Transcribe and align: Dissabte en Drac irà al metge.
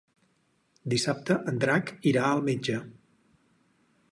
Dissabte 0.93 1.37
en 1.53 1.61
Drac 1.65 1.93
irà 2.13 2.25
al 2.31 2.41
metge. 2.51 2.79